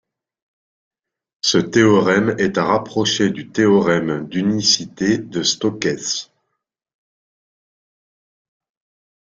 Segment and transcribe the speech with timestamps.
[1.41, 6.31] Ce théorème est à rapprocher du théorème d'unicité de Stokes.